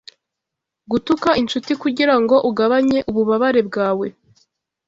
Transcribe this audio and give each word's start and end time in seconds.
Gutuka 0.91 1.29
inshuti 1.41 1.71
kugirango 1.83 2.35
ugabanye 2.49 2.97
ububabare 3.09 3.61
bwawe 3.67 4.07